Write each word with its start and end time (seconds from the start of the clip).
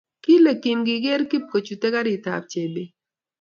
Kile 0.23 0.53
Kim 0.63 0.79
kigeer 0.87 1.21
kip 1.31 1.43
kochute 1.51 1.87
garitab 1.93 2.43
chebet 2.51 2.89